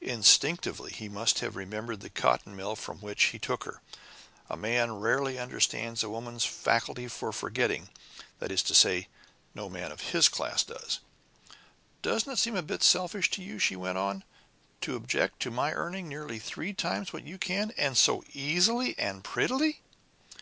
[0.00, 3.82] Instinctively he must have remembered the cotton mill from which he took her.
[4.48, 7.90] A man rarely understands a woman's faculty for forgetting
[8.38, 9.08] that is to say,
[9.54, 11.00] no man of his class does.
[12.00, 14.24] "Doesn't it seem a bit selfish of you," she went on,
[14.80, 19.22] "to object to my earning nearly three times what you can and so easily and
[19.22, 19.82] prettily?"